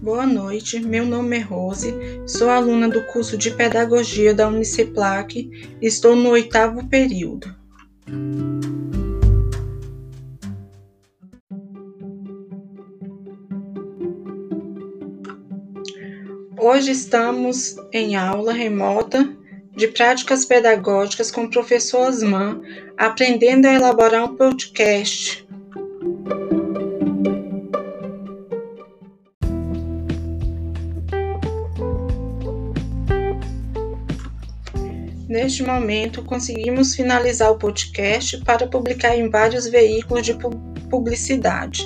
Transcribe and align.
Boa 0.00 0.24
noite, 0.24 0.78
meu 0.78 1.04
nome 1.04 1.38
é 1.38 1.40
Rose, 1.40 1.92
sou 2.24 2.48
aluna 2.48 2.88
do 2.88 3.04
curso 3.06 3.36
de 3.36 3.50
Pedagogia 3.50 4.32
da 4.32 4.46
Uniceplac 4.46 5.36
e 5.36 5.50
estou 5.84 6.14
no 6.14 6.30
oitavo 6.30 6.88
período. 6.88 7.52
Hoje 16.56 16.92
estamos 16.92 17.74
em 17.92 18.14
aula 18.14 18.52
remota 18.52 19.28
de 19.76 19.88
práticas 19.88 20.44
pedagógicas 20.44 21.32
com 21.32 21.42
o 21.42 21.50
professor 21.50 22.08
Osman, 22.08 22.62
aprendendo 22.96 23.66
a 23.66 23.74
elaborar 23.74 24.30
um 24.30 24.36
podcast. 24.36 25.44
Neste 35.28 35.62
momento, 35.62 36.24
conseguimos 36.24 36.94
finalizar 36.94 37.50
o 37.50 37.58
podcast 37.58 38.38
para 38.44 38.66
publicar 38.66 39.14
em 39.14 39.28
vários 39.28 39.66
veículos 39.66 40.24
de 40.24 40.34
publicidade. 40.88 41.82